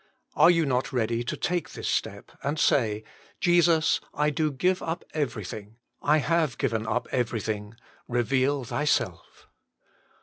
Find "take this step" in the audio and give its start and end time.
1.37-2.31